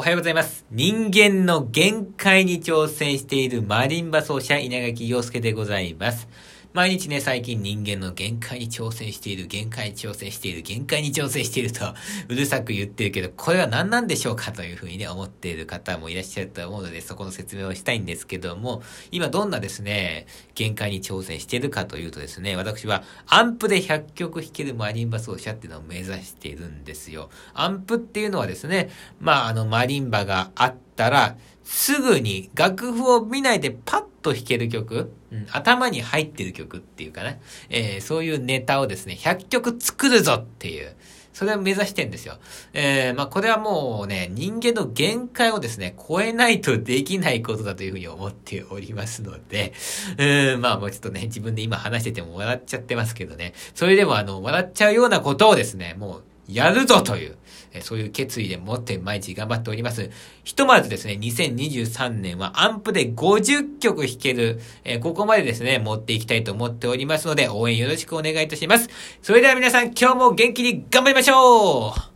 [0.00, 0.64] おはようございます。
[0.70, 6.28] 人間の限界に挑戦しているマリンバ奏者稲垣陽介でございます。
[6.78, 11.92] 毎日ね、最近人間の限界に挑戦している、限界に挑戦している、限界に挑戦していると、
[12.30, 27.28] うるさく言ってるけど、これは何なんでしょうかというふうにね、思っている方もいらっしゃると思うので、そこの説明をしたいんですけども、今どんなですね、限界に挑戦しているかというとですね、私はアンプで100曲弾けるマリンバ奏者っていうのを目指しているんですよ。
[27.54, 37.36] アンプっていうのはですね、まあ、あの、マリンバがあったら、すぐに楽譜を見ないでパッと弾ける曲、うん、頭に入ってる曲っていうかな、
[37.70, 40.94] えー、そういうネタをですね、100曲作るぞっていう、
[41.38, 42.38] それを目指してんですよ。
[42.72, 49.72] えー、まあ、これはもうね、人間の限界をですね、超えないとできないことだというふうに思っておりますので、
[50.18, 57.36] うん、まあ、もうちょっとね、自分で今話してても笑っちゃってますけどね、それでもあの、笑っちゃうようなことをですね、もう、やるぞという、
[57.72, 60.10] えそういう決意で持って毎日頑張っております。
[60.44, 68.88] ひとまずですね、2023年はアンプで50曲弾ける、えここまでですね、持っていきたいと思っておりますので、応援よろしくお願いいたします。
[69.22, 72.07] それでは皆さん、今日も元気に頑張りましょう